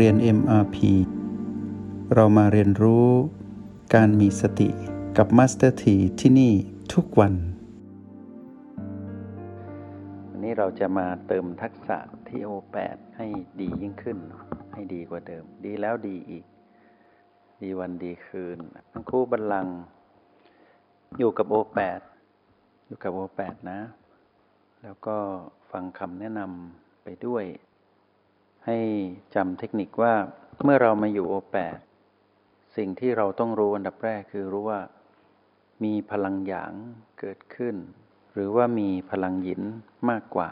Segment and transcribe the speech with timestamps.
[0.00, 0.76] เรียน MRP
[2.14, 3.08] เรามาเรียนรู้
[3.94, 4.68] การมีสติ
[5.16, 6.52] กับ Master T ที่ที่นี่
[6.94, 7.34] ทุกวัน
[10.28, 13.26] วันนี้เราจะมาเติมทักษะที่ O8 ให้
[13.60, 14.18] ดียิ่งขึ้น
[14.74, 16.44] ให้ดีกว่าเดิม ดีแล้วดีอีก
[17.62, 18.58] ดีวันดีคืน
[18.92, 19.76] ทั้งคู่บัลลังก์
[21.18, 22.00] อยู่กับ O8
[22.86, 23.80] อยู่กับ O8 นะ
[24.82, 25.16] แล้วก็
[25.72, 27.44] ฟังคำแนะนำไปด้วย
[28.66, 28.78] ให้
[29.34, 30.14] จำเทคนิคว่า
[30.64, 31.78] เมื่อเรามาอยู่ O8
[32.76, 34.80] สิ่งที่เราต้องรู้อันดับแรกคือรู้ว่า
[35.84, 36.72] มีพลังหยาง
[37.20, 37.76] เกิดขึ้น
[38.34, 39.62] หรือว่ามีพลังหยิน
[40.10, 40.50] มากกว่า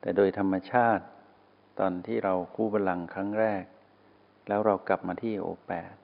[0.00, 1.04] แต่โดยธรรมชาติ
[1.78, 3.64] ตอนที่เราคู่พลังครั้งแรก
[4.48, 5.94] แล้วเรากลับมาที่โอแปด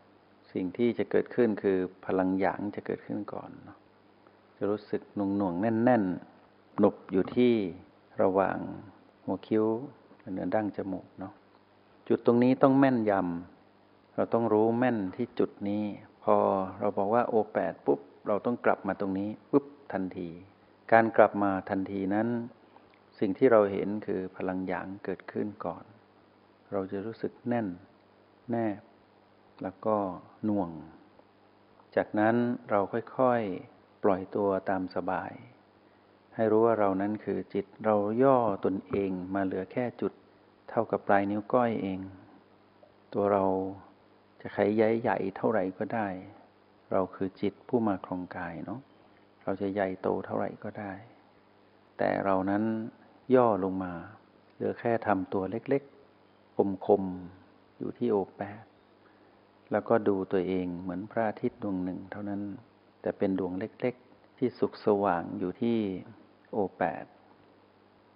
[0.53, 3.51] สิ่งที่จะเกิดขึ้นคือพลังหยางจะเกิดขึ้นก่อน
[4.57, 6.05] จะรู้สึกหน่วงหน่วงแน่นแน่น
[6.79, 7.55] หนุบอยู่ที่
[8.23, 8.59] ระหว่าง
[9.25, 9.67] หัวคิ้ว
[10.33, 11.33] เนื้อดั้งจมูกเนาะ
[12.09, 15.85] จุดตรงนี้ต้องแม่นยำเราต้องรู้แม่นที่จุดนี้
[16.25, 16.37] พอ
[16.81, 20.29] เราบอกว่าโอแปดปุ๊บเราต้องกลับมาตรงนี้ปุ๊บทันที
[20.93, 22.29] การกลับมาทันทีนั้น
[23.19, 25.85] สิ่งที่เราเห็นคือพลังหยางเกิดขึ้นก่อน
[26.73, 27.69] เราจะรู้สึกแน่น
[28.51, 28.81] แนบ
[29.63, 29.97] แล้วก็
[30.45, 30.71] หน่วง
[31.97, 32.37] จากนั้น
[32.71, 35.33] เราค่อยๆปล่อยตัวตามสบาย
[36.41, 40.13] ให้รู้ว่าเรานั้นคือจิตเราย่อตนเองมาเหลือแค่จุด
[40.71, 42.01] เท่ากับปลายนิ้วก้อยเอง
[43.13, 43.45] ตัวเรา
[44.41, 46.09] จะขยายใหญ่เท่าไหร่ก็ได้
[46.93, 48.81] เราคือจิตผู้มาครองกายเนาะ
[49.43, 50.93] เราจะใหญ่โตเท่าไหร่ก็ได้
[51.99, 52.65] แต่เรานั้น
[53.35, 53.93] ย่อลงมา
[54.55, 58.65] เหลือแค่ทำตัวเล็กๆคมๆอยู่ที่โอแปด
[59.71, 62.43] แล้วก็ดูตัวเองเหมือนพระอาทิตย์ดวงหนึ่งเท่านั้น
[63.03, 65.79] แต่เป็นดวงเล็กๆ ที่สุกสว่างอยู่ที่
[66.51, 67.05] โอแปด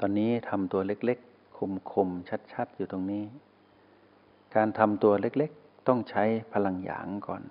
[0.01, 3.25] ตอนนี้ทำตัวเล็กๆ คมๆ ชัดๆ อยู่ตรงนี้
[4.57, 7.43] การทำตัวเล็กๆ ต้องใช้พลังหยางก่อน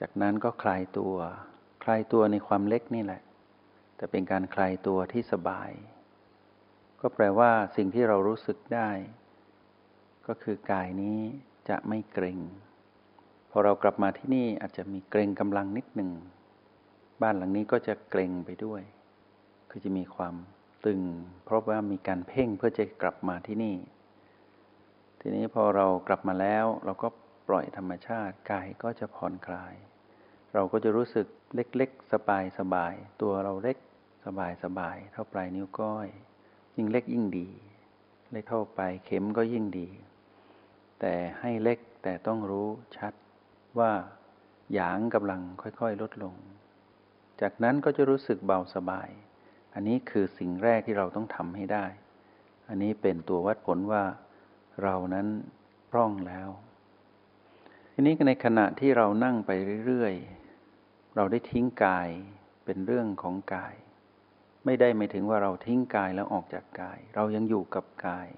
[0.00, 1.14] จากนั้นก็คลายตัว
[1.84, 3.22] คลายตัวในความเล็กนี่แหละ
[3.96, 5.70] แต่เป็นการคลายตัวที่สบาย
[7.00, 8.90] ก็แปลว่าสิ่งที่เรารู้สึกได้
[10.26, 11.18] ก็คือกายนี้
[11.68, 12.38] จะไม่เกรง
[13.50, 16.10] พอเรากลับมาที่นี่อาจจะมีเกร็งกำลังนิดหนึ่ง
[17.22, 18.82] บ้านหลังนี้ก็จะเกร็งไปด้วย
[19.76, 20.34] คือจะมีความ
[20.86, 21.02] ตึง
[21.44, 23.76] เพราะว่ามีการเพ่งเพื่อจะกลับมาที่นี่
[25.20, 27.08] ทีนี้พอเรากลับมาแล้ว เราก็
[27.48, 29.74] ปล่อยธรรมชาติกายก็จะผ่อนคลาย
[30.54, 33.78] เราก็จะรู้สึกเล็กๆ สบายสบาย ตัวเราเล็ก
[34.24, 36.08] สบายสบายเท่าปลายนิ้วก้อย
[36.76, 37.48] ยิ่งเล็กยิ่งดี
[38.32, 39.88] เล็กเท่าปลายเข็มก็ยิ่งดี
[41.00, 43.12] แต่ให้เล็กแต่ต้องรู้ชัด
[43.78, 43.92] ว่า
[44.72, 46.34] หยางกำลังค่อยๆ ลดลง
[47.40, 49.10] จากนั้นก็จะรู้สึกเบาสบาย
[49.78, 51.86] อันนี้คือสิ่งแรกที่เราต้องทำให้ได้
[52.68, 54.02] อันนี้เป็นตัววัดผลว่า
[54.82, 55.26] เรานั้น
[55.90, 56.48] พร่องแล้ว
[57.92, 59.50] ทีนี้ในขณะที่เรานั่งไป
[59.86, 62.08] เรื่อยๆ เราได้ทิ้งกาย
[62.64, 63.74] เป็นเรื่องของกาย
[64.64, 68.28] ไม่ได้ไม่ถึงว่าเราทิ้งกายแล้วออกจากกาย เรายังอยู่กับกาย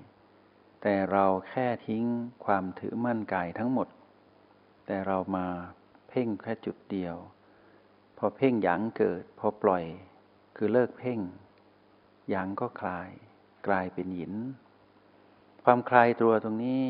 [0.82, 2.04] แต่เราแค่ทิ้ง
[2.44, 3.88] ความถือมั่นกายทั้งหมด
[4.86, 5.46] แต่เรามา
[6.08, 7.16] เพ่งแค่จุดเดียว
[8.18, 9.84] พอเพ่งหยางเกิด พอปล่อย
[10.58, 11.20] คือเลิกเพ่ง
[12.28, 13.10] หยางก็คลาย
[13.66, 14.32] กลายเป็นหิน
[15.64, 16.84] ความคลายตัวตรงนี้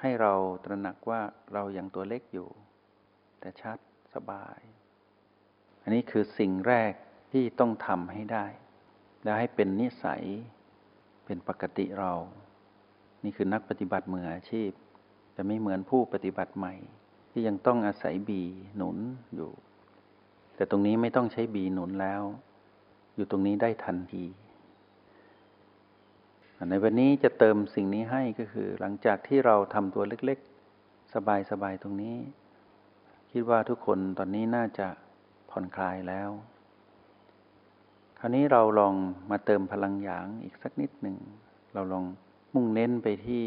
[0.00, 0.34] ให้เรา
[0.64, 1.20] ตระหนักว่า
[1.52, 2.48] เรายัางตัวเล็กอยู่
[3.40, 3.78] แต่ชัด
[4.14, 4.60] สบาย
[5.82, 6.92] อันนี้คือสิ่งแรก
[7.32, 8.46] ที่ต้องทำให้ได้
[9.22, 10.22] และให้เป็นนิสัย
[11.24, 12.12] เป็นปกติเรา
[13.24, 14.70] นี่คือนักปฏิบัติมืออาชีพ
[15.36, 16.74] จะไม่เหมือนผู้ปฏิบัติใหม่
[17.30, 18.42] ที่ยังต้องอาศัยบี
[18.76, 18.98] หนุน
[19.34, 19.50] อยู่
[20.56, 22.22] แต่ตรงนี้ไม่ต้องใช้บีหนุนแล้ว
[23.14, 24.24] อยู่ตรงนี้ได้ทันที
[26.70, 31.12] ในวันนี้จะเติมสิ่งนี้ให้ก็คือ หลังจากที่เราทำตัวเล็กๆ
[31.50, 32.16] สบายๆ ตรงนี้
[33.30, 34.88] คิดว่าทุกคนตอนนี้น่าจะ
[35.50, 36.30] ผ่อนคลายแล้ว
[38.18, 38.94] คราวนี้เราลอง
[39.30, 41.16] มาเติมพลังหยางอีกสักนิดหนึ่ง
[41.74, 42.04] เราลอง
[42.54, 43.44] มุ่งเน้นไปที่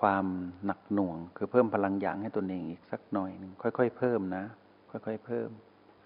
[0.00, 0.26] ความ
[0.64, 4.44] หนักหน่วง คือเพิ่มพลังหยางให้ตนเองอีกสักหน่อยหนึ่งค่อย ๆ เพิ่มนะ
[4.90, 5.50] ค่อย ๆ เพิ่ม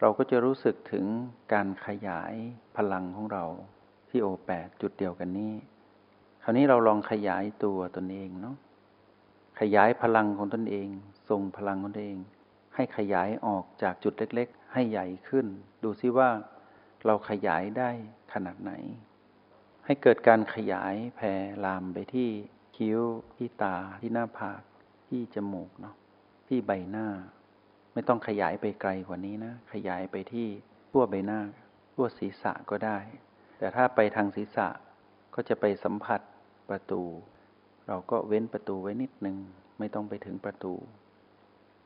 [0.01, 1.05] เราก็จะรู้สึกถึง
[1.53, 2.35] การขยาย
[2.77, 3.45] พลังของเรา
[4.09, 5.53] ที่โอแปดจุดเดียวกันนี้
[6.43, 8.57] คราวนี้เราลองขยายตัวตนเองเนาะ
[9.61, 10.89] ขยายพลังของตนเอง
[11.29, 12.19] ทรงพลังของตนเอง
[12.75, 15.47] ให้ขยายออกจากจุดเล็ก ๆ ให้ใหญ่ขึ้น
[15.83, 16.31] ดูซิว่า
[17.07, 17.91] เราขยายได้
[18.33, 18.73] ขนาดไหน
[19.85, 21.33] ให้เกิดการขยายแผ่
[21.65, 22.29] ลามไปที่
[22.77, 23.01] คิ้ว
[23.37, 24.63] ที่ตาที่หน้าผาก
[25.09, 25.97] ที่จมูกเนาะ
[26.49, 27.07] ที่ใบหน้า
[27.95, 30.47] ไม่ต้องขยายไปไกลกว่านี้นะ ขยายไปที่
[30.91, 31.41] ทั่วใบหน้า
[31.95, 32.99] ทั่วศีรษะก็ได้
[33.59, 34.69] แต่ถ้าไปทางศีรษะ
[35.35, 36.21] ก็จะไปสัมผัส
[36.69, 37.03] ประตู
[37.89, 39.37] เราก็เว้นประตูไว้นิดหนึ่ง
[39.79, 40.75] ไม่ต้องไปถึงประตู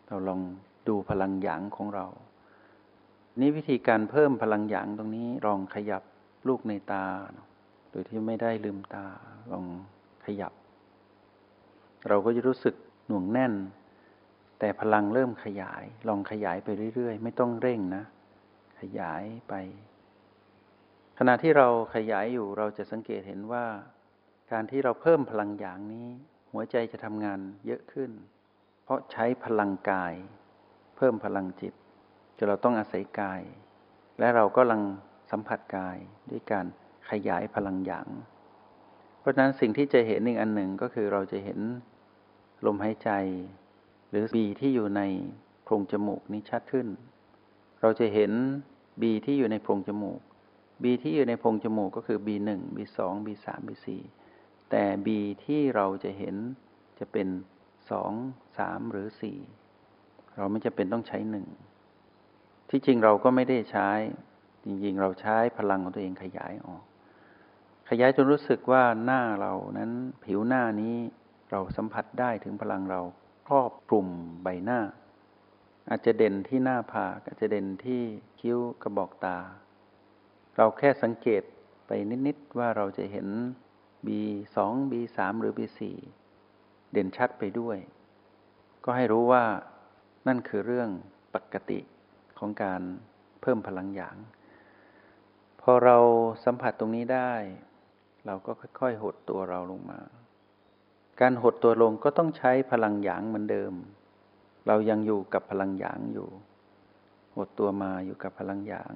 [0.08, 0.40] เราลอง
[0.88, 2.06] ดูพลังหยางของเรา
[3.40, 6.02] นี่วิธีการเพิ่มพลังหยางตรงนี้ลองขยับ
[6.48, 7.04] ลูกในตา
[7.90, 9.06] โดยที่ไม่ได้ลืมตา
[9.52, 9.64] ลอง
[10.24, 10.52] ขยับ
[12.08, 12.74] เราก็จะรู้สึก
[13.06, 13.52] หน่วงแน่น
[14.58, 18.04] แต่พลังเริ่มขยาย ลองขยายไปเรื่อย ๆ ไม่ต้องเร่งนะ
[18.80, 19.54] ขยายไป
[21.18, 23.66] ขณะที่เราขยายอยู่เราจะสังเกตเห็นว่า
[24.52, 26.08] การที่เราเพิ่มพลังหยางนี้
[26.52, 28.10] หัวใจจะทำงานเยอะขึ้น
[28.84, 30.14] เพราะใช้พลังกาย
[30.96, 31.74] เพิ่มพลังจิต
[32.36, 33.42] จะเราต้องอาศัยกาย
[34.18, 34.82] และเราก็ลัง
[35.30, 35.96] สัมผัสกาย
[36.30, 36.66] ด้วยการ
[37.10, 38.08] ขยายพลังหยาง
[39.20, 41.58] เพราะฉะนั้นสิ่งที่จะเห็นอีกอันหนึ่งก็คือเราจะเห็น
[42.66, 43.10] ลมหายใจ
[44.10, 45.02] หรือบีที่อยู่ใน
[45.64, 46.86] โพรงจมูกนี้ชัดขึ้น
[47.80, 48.32] เราจะเห็น
[49.02, 50.20] บีที่อยู่ในโพรงจมูก
[50.82, 53.86] บีที่อยู่ในโพรงจมูกก็คือ B1 B2 B3 B4
[54.70, 55.08] แต่ B
[55.44, 56.36] ที่เราจะเห็น
[56.98, 57.28] จะเป็น
[57.90, 58.12] สอง
[58.58, 59.38] สามหรือสี่
[60.36, 61.46] เราไม่จะเป็นต้องใช้หนึ่ง
[62.70, 63.90] ที่จริงเราก็ไม่ได้ใช้
[64.64, 66.82] จริงๆ เราใช้พลังของตัวเองขยายออก
[67.90, 69.92] ขยายจนรู้สึกว่าหน้าเรานั้น
[70.24, 70.94] ผิวหน้านี้
[71.50, 73.00] เราสัมผัสได้ถึงพลังเรา
[73.48, 74.08] ครอบกลุ่ม
[74.42, 74.80] ใบหน้า
[75.88, 78.02] อาจจะเด่นที่หน้าผากอาจจะเด่นที่
[78.40, 79.38] คิ้วกระบอกตา
[80.56, 81.42] เราแค่สังเกต
[81.86, 81.90] ไป
[82.26, 83.28] นิด ๆ ว่าเราจะเห็น
[84.06, 84.56] B2
[84.90, 85.80] B3 หรือ B4
[86.92, 87.78] เด่นชัดไปด้วย
[88.84, 89.44] ก็ให้รู้ว่า
[90.26, 90.90] นั่นคือเรื่อง
[91.34, 91.80] ปกติ
[92.38, 92.82] ของการ
[93.40, 94.16] เพิ่มพลังหยาง
[95.60, 95.98] พอเรา
[96.44, 97.32] สัมผัสตรงนี้ได้
[98.26, 100.00] เราก็ค่อย ๆ หดตัวเราลงมา
[101.20, 103.72] การหดตัวลงก็ต้องใช้พลังหยางเหมือนเดิม
[104.66, 106.28] เรายังอยู่กับพลังหยางอยู่
[107.34, 108.94] หดตัวมาอยู่กับพลังหยาง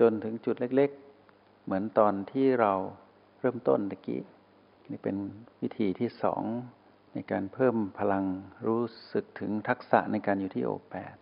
[0.00, 0.90] จนถึงจุดเล็ก
[1.28, 2.72] ๆ เหมือนตอนที่เรา
[3.40, 4.22] เริ่มต้นตะกี้
[4.90, 5.16] นี่เป็น
[5.60, 6.42] วิธีที่สอง
[7.14, 8.24] ในการเพิ่มพลัง
[8.66, 8.82] รู้
[9.12, 11.16] สึกถึงทักษะในการอยู่ที่โอแปด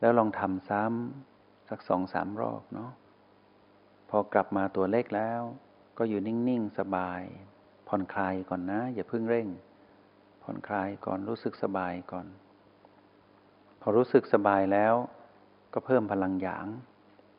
[0.00, 2.90] แล้วลองทำซ้ำสักสองสามรอบเนาะ
[4.10, 5.42] พอกลับมาตัวเล็กแล้ว
[5.98, 7.22] ก็อยู่นิ่ง ๆ สบาย
[7.94, 9.48] ผ่อนคลายก่อนนะ อย่าเพิ่งเร่ง
[10.42, 12.26] ผ่อนคลายก่อนรู้สึกสบายก่อน
[13.80, 14.94] พอรู้สึกสบายแล้ว
[15.72, 16.66] ก็เพิ่มพลังหยาง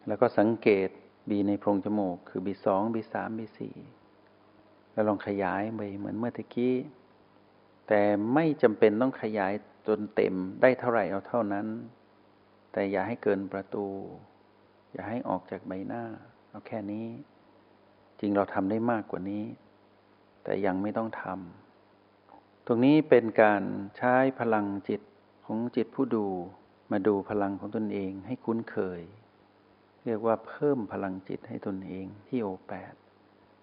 [0.08, 0.90] แล้วก็สังเกต
[1.30, 3.76] บีในโพรงจมูก คือบีสองบีสามบีสี่
[4.94, 6.76] แล้วลองขยายไปเหมือนเมื่อตะกี้
[7.88, 8.02] แต่
[8.34, 9.54] ไม่จำเป็นต้องขยาย
[9.88, 11.68] จนเต็มได้เท่าไหร่เอาเท่านั้น
[12.72, 13.86] แต่อย่าให้เกินประตู
[14.92, 16.04] อย่าให้ออกจากใบหน้า
[16.50, 17.08] เอาแค่นี้
[18.20, 19.46] จริงเราทำได้มากกว่านี้
[20.44, 23.63] แต่ยังไม่ต้องทำตรงนี้เป็นการ
[23.98, 25.01] ใช้พลังจิต
[25.45, 26.28] ของจิตผู้ดู
[26.92, 29.01] มาดูพลังของตนเองให้คุ้นเคย
[30.06, 32.94] เรียกว่าเพิ่มพลังจิตให้ตนเองที่โอแปด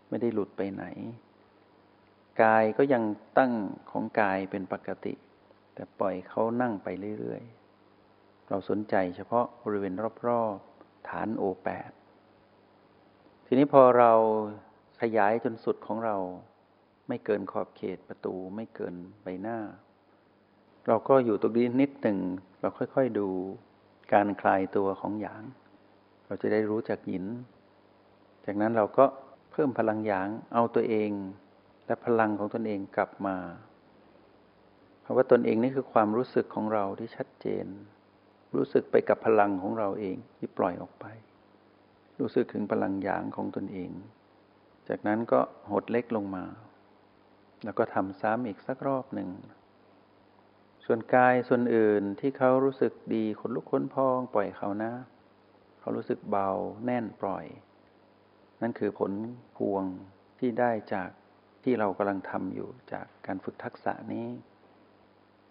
[0.08, 0.84] ไม่ได้หลุดไปไหน
[2.42, 3.02] กายก็ยัง
[3.38, 3.52] ตั้ง
[3.90, 5.14] ของกายเป็นปกติ
[5.74, 6.88] แต่ปล่อยเขานั่งไป
[7.18, 9.94] เรื่อยๆ เราสนใจเฉพาะบริเวณ
[10.26, 11.90] รอบๆ ฐานโอแปด
[13.46, 14.12] ทีนี้พอเรา
[15.00, 16.16] ขยายจนสุดของเรา
[17.10, 19.58] ไม่เกินขอบเขตประตูไม่เกินใบหน้า
[20.86, 22.18] เราก็อยู่ตรงนี้นิดหนึ่ง
[22.60, 23.28] เราค่อยๆดู
[24.12, 25.42] การคลายตัวของหยาง
[26.26, 27.24] เราจะได้รู้จักหิน
[28.44, 29.04] จากนั้นเราก็
[29.50, 31.10] เพิ่มพลังหยางเอาตัวเอง
[31.86, 33.36] และพลังของตนเองกลับมา
[35.02, 37.66] เพราะว่าตนเองนี่คือความรู้สึกของเราที่ชัดเจน
[38.56, 41.04] รู้สึกไปกับพลังของเราเองที่ปล่อยออกไป
[42.20, 43.90] รู้สึกถึงพลังหยางของตนเอง
[44.88, 46.44] จากนั้นก็หดเล็กลงมา
[47.64, 49.30] แล้วก็ทำซ้ำอีกสักรอบหนึ่ง
[50.84, 54.92] ส่วนกายส่วนอื่นที่เขารู้สึกดีขนลุกขนพองปล่อยเขานะ
[55.80, 56.50] เขารู้สึกเบา
[56.84, 57.44] แน่นปล่อย
[58.62, 59.12] นั่นคือผล
[59.56, 59.84] พวง
[60.38, 61.10] ที่ได้จาก
[61.64, 64.28] ที่เรากำลังทำอยู่จากการฝึกทักษะนี้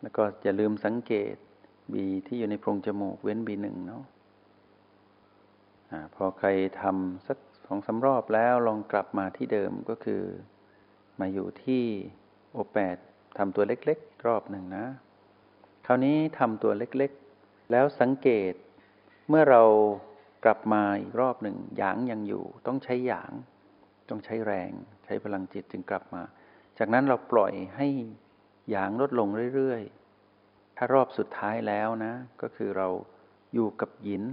[0.01, 1.35] แล้วก็อย่าลืมสังเกต
[1.93, 4.03] บีที่อยู่ในโพรงจมูกเว้นบีหนึ่งเนาะ
[5.91, 6.47] อพอใคร
[6.81, 10.21] ทำสักสองสารอบแล้วลองกลับมาที่เดิมก็คือ
[11.19, 11.83] มาอยู่ที่
[12.51, 12.97] โอแปด
[13.37, 14.85] ทำตัวเล็กๆ รอบหนึ่งนะ
[15.85, 18.53] คราวนี้ทำตัวเล็กๆ แล้วสังเกต
[19.29, 19.63] เมื่อเรา
[20.43, 23.31] กลับมาอีกรอบหนึ่งหยางยังอยู่ ต้องใช้หยาง
[24.09, 24.71] ต้องใช้แรง
[25.05, 26.23] ใช้พลังจิตจึงกลับมา
[26.77, 27.87] จากนั้นเราปล่อยให้
[28.69, 32.87] หยางลดลงเรื่อยๆ ถ้ารอบสุดท้ายแล้วนะ ก็คือเรา
[33.53, 34.23] อยู่กับหยิน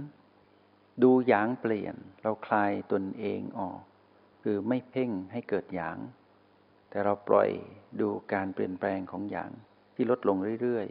[1.03, 3.81] ดูหยางเปลี่ยน เราคลายตนเองออก
[4.43, 5.97] คือไม่เพ่งให้เกิดหยาง
[6.97, 7.49] แต่เราปล่อย
[8.01, 9.51] ดูการเปลี่ยนแปลงของหยาง
[9.95, 10.87] ที่ลดลงเรื่อย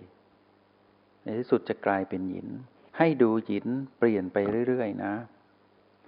[0.60, 2.48] ๆ ในที่สุดจะกลายเป็นหิน
[2.98, 3.66] ให้ดูหิน
[3.98, 4.36] เปลี่ยนไป
[4.68, 5.12] เรื่อยๆ นะ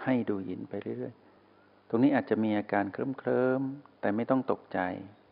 [0.05, 4.79] ให้ดูหินไปเรื่อยๆ ตรงนี้อาจจะมีอาการเคลิ้มๆ แต่ไม่ต้องตกใจ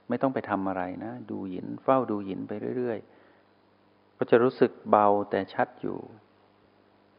[0.08, 5.99] ไม่ต้องไปทำอะไรนะ ดูหินเฝ้าดูหินไปเรื่อยๆ ก็จะรู้สึกเบาแต่ชัดอยู่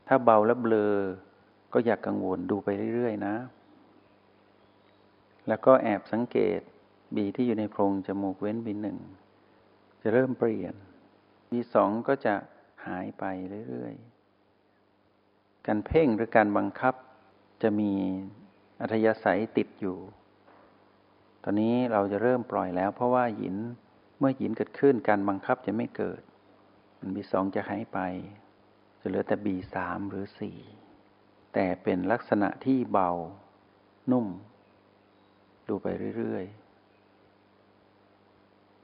[0.08, 0.96] ถ้าเบาแล้วเบลอ
[1.74, 3.36] ก็อยากกังวลดูไปเรื่อยๆ นะ
[5.48, 6.62] แล้วก็แอบสังเกต
[7.16, 8.98] บีที่อยู่ในโพรงจมูกเว้นบีหนึ่ง
[10.02, 10.76] จะเริ่มเปลี่ยน
[11.52, 12.36] บีสองก็จะ
[12.88, 13.24] หายไป
[13.70, 16.94] เรื่อยๆ การเพ่งหรือการบังคับ
[17.64, 17.92] จะมี
[18.82, 19.98] อัธยาศัยติดอยู่
[21.44, 23.56] ตอนนี้เราจะเริ่มปล่อยแล้ว เพราะว่าหิน
[24.20, 26.22] เมื่อหินเกิดขึ้นการบังคับจะไม่เกิด
[27.00, 28.00] มันบีสองจะหายไป
[29.00, 30.58] จะเหลือแต่บีสามหรือสี่
[31.54, 33.10] แต่เป็นลักษณะที่เบา
[34.12, 34.28] นุ่ม
[35.68, 35.88] ดูไป
[36.18, 36.57] เรื่อยๆ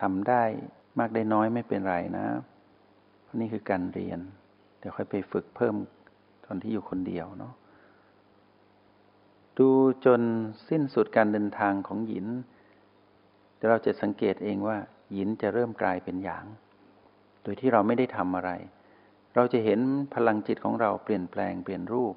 [0.04, 0.44] ทำได้
[1.00, 2.26] มากได้น้อยไม่เป็นไรนะ
[3.40, 4.20] นี่คือการเรียน
[4.80, 5.76] เดี๋ยวค่อยไปฝึกเพิ่ม
[6.46, 7.54] ตอนที่อยู่คนเดียวเนาะ
[9.58, 9.70] ดู
[10.06, 10.22] จน
[10.70, 12.28] สิ้นสุดการเดินทางของหยิน
[13.56, 14.78] เดี๋ยวเราจะสังเกตเองว่า
[15.14, 16.46] หยินจะเริ่มกลายเป็นหยาง
[17.44, 18.52] โดยที่เราไม่ได้ทำอะไร
[19.36, 19.80] เราจะเห็น
[20.14, 22.16] พลังจิตของเราเปลี่ยนแปลงเปลี่ยนรูป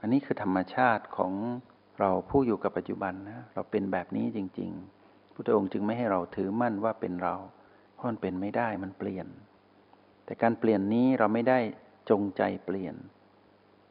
[0.00, 1.32] อันนี้คือธรรมชาติของ
[2.00, 4.95] เราผู้อยู่กับปัจจุบันนะ เราเป็นแบบนี้จริง ๆ
[5.38, 7.34] พุทธองค์จึงไม่ให้เราถือมั่นว่าเป็นเรา
[7.94, 9.26] เพราะมันเป็นไม่ได้มันเปลี่ยน
[10.24, 11.58] แต่การเปลี่ยนนี้เราไม่ได้
[12.10, 12.94] จงใจเปลี่ยน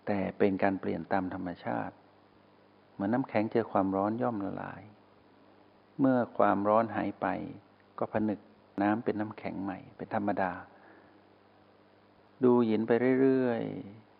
[0.07, 1.95] แต่เป็นการเปลี่ยนตามธรรมชาติ
[2.93, 4.81] เหมือนน้ำแข็งเจอความร้อนย่อมละลาย
[5.99, 7.27] เมื่อความร้อนหายไป
[7.97, 8.39] ก็ผนึก
[8.81, 10.51] น้ำเป็นน้ำแข็งใหม่ เป็นธรรมดา
[12.43, 13.63] ดูหยินไปเรื่อย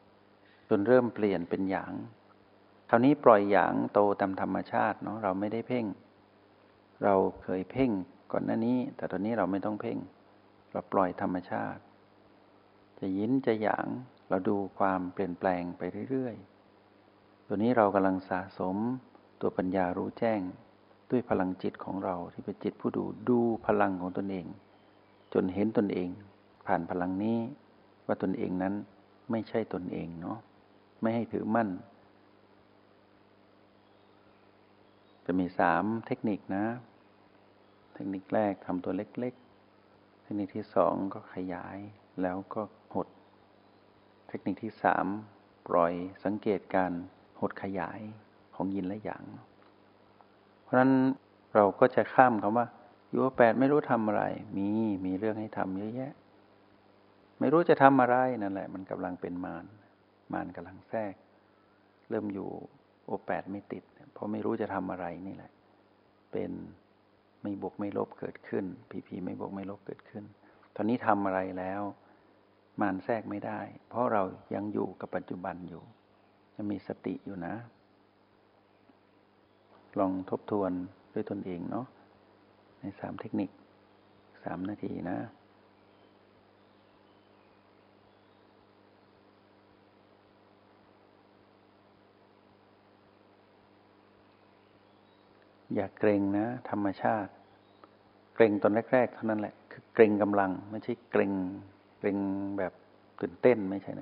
[0.05, 1.94] ๆจนเริ่มเปลี่ยนเป็นหยาง
[2.89, 5.86] คราวนี้ปล่อยหยางโตตามธรรมชาติเนาะเราไม่ได้เพ่ง
[7.03, 7.91] เราเคยเพ่ง
[8.31, 9.97] ก่อนหน้านี้ แต่ตอนนี้เราไม่ต้องเพ่ง
[10.71, 11.81] เราปล่อยธรรมชาติ
[12.99, 13.87] จะยินจะหยาง
[14.29, 18.77] เราดูความเปลี่ยนแปลงไปเรื่อยๆ ตัวนี้เรากำลังสะสม
[19.41, 20.41] ตัวปัญญารู้แจ้ง
[21.09, 24.45] ด้วยพลังจิตของเราที่เป็นจิตผู้ดูดูพลังของตนเอง
[25.33, 26.09] จนเห็นตนเอง
[26.67, 27.39] ผ่านพลังนี้
[28.05, 28.73] ว่าตนเองนั้น
[29.31, 30.37] ไม่ใช่ตนเองเนาะ
[31.01, 31.69] ไม่ให้ถือมั่น
[35.25, 36.65] จะมีสามเทคนิคนะ
[37.94, 41.77] เทคนิคแรกทำตัวเล็กๆ เทคนิคที่สองก็ขยาย
[42.22, 42.62] แล้วก็
[42.94, 43.08] หด
[44.27, 45.05] เทคนิคที่สาม
[45.67, 46.91] ปล่อยสังเกตการ
[47.39, 48.00] หดขยาย
[48.55, 49.25] ของยินและหยาง
[50.62, 50.91] เพราะนั้น
[51.55, 52.67] เราก็จะข้ามคำว่า
[53.10, 54.24] อยู่แปดไม่รู้ทำอะไร
[54.58, 54.67] มี
[55.05, 56.13] มีเรื่องให้ทำเยอะแยะ
[57.39, 59.65] ไม่รู้จะทำอะไรนั่นแหละ มันกำลังเป็นมาร
[60.34, 61.13] มารกำลังแทรก
[62.10, 62.50] เริ่มอยู่
[63.05, 63.84] โอแปดไม่ติด
[64.15, 65.51] เพราะไม่รู้จะทำอะไรนี่แหละ
[66.31, 66.51] เป็น
[67.41, 70.24] ไม่บวกไม่ลบเกิดขึ้น พีพีไม่บวกไม่ลบเกิดขึ้น
[70.75, 71.81] ตอนนี้ทำอะไรแล้ว
[72.81, 74.24] มานแทรกไม่ได้ เพราะเรา
[74.55, 75.84] ยังอยู่กับปัจจุบันอยู่
[76.55, 77.55] ยังมีสติอยู่นะ
[80.00, 80.72] ลองทบทวน
[81.13, 81.86] ด้วยตนเองเนาะ
[82.79, 83.50] ในสามเทคนิค
[84.43, 85.17] สามนาทีนะ
[95.75, 97.32] อย่าเกรงนะ ธรรมชาติ
[98.36, 101.32] เกรงตอนแรกๆเท่านั้นแหละ คือเกรงกำลัง ไม่ใช่เกรง
[102.00, 102.17] เกรง
[102.58, 102.74] แบบ
[103.22, 104.01] ตื่นเต้นไม่ใช่ไหม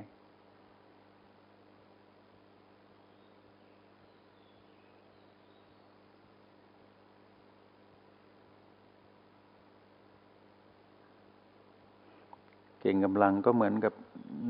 [12.79, 13.93] เก่งกำลังก็เหมือนกับ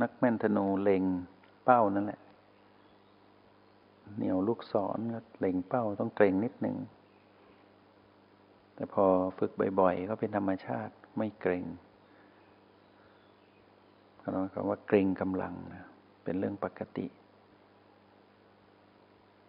[0.01, 1.03] นักแม่นธนูเล็ง
[1.63, 2.19] เป้านั่นแหละ
[4.15, 6.77] เหนียวลูกศรก็เล็งเป้าต้องเกรงนิดหนึ่ง
[8.75, 9.05] แต่พอ
[9.39, 11.65] ฝึกบ่อยๆ ก็เป็นธรรมชาติไม่เกรง
[14.31, 15.85] เราคำว่าเกรงกำลังนะ
[16.23, 17.07] เป็นเรื่องปกติ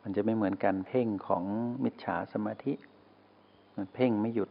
[0.02, 1.44] มันจะไม่เหมือนการเพ่งของ
[1.84, 2.74] มิจฉาสมาธิ
[3.76, 4.50] มันเพ่งไม่หยุด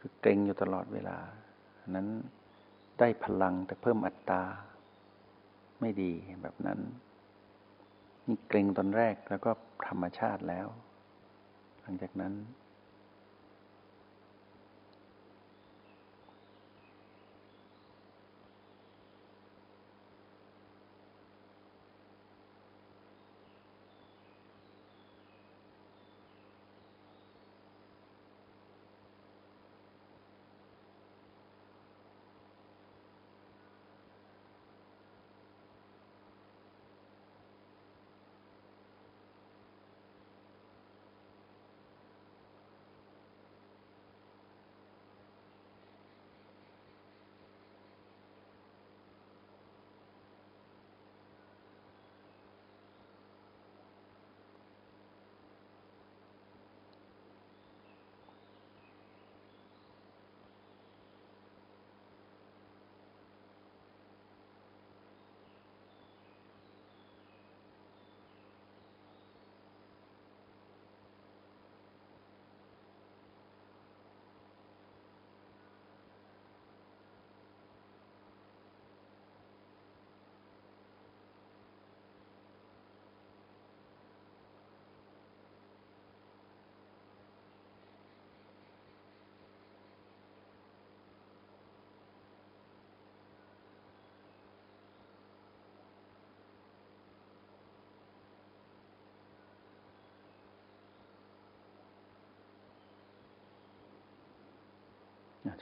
[0.00, 1.18] คือเกรงอยู่ตลอดเวลา
[1.90, 2.08] นั้น
[2.98, 4.42] ได้พลังแต่เพิ่มอัตตา
[5.80, 6.78] ไม่ดีแบบนั้น
[8.26, 9.50] นี่เกรงตอนแรกแล้วก็
[9.88, 10.66] ธรรมชาติแล้ว
[11.82, 12.32] หลังจากนั้น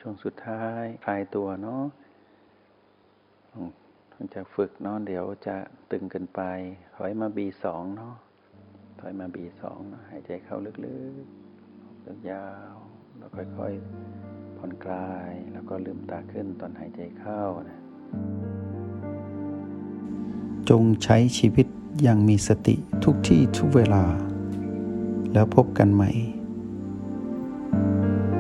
[0.05, 1.85] ช่วงสุดท้ายคลายตัวเนาะ
[4.13, 5.57] ต้องจะฝึกเนาะเดี๋ยวจะ
[5.91, 6.41] ตึงเกินไป
[6.97, 7.67] ถอยมา B2
[7.97, 8.15] เนาะ
[9.01, 12.75] ถอยมา B2 เนาะหายใจเข้าลึกๆออกยาว
[13.17, 17.41] แล้วค่อยๆ ผ่อนคลาย แล้วก็ลืมตาขึ้นตอนหายใจเข้า
[17.71, 17.81] นะ
[20.69, 21.67] จงใช้ชีวิต
[22.03, 24.05] อย่างมีสติทุกที่ทุกเวลา
[25.33, 26.11] แล้วพบกันใหม่